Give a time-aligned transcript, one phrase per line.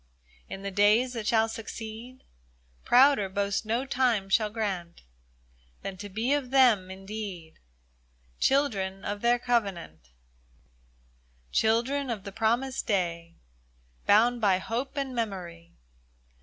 [0.49, 2.23] In the days that shall succeed,
[2.83, 5.03] Prouder boast no time shall grant
[5.83, 7.59] Than to be of them, indeed,
[8.39, 10.09] Children of their Covenant:
[11.51, 13.35] Children of the promised day,
[14.07, 15.75] Bound by hope and memory.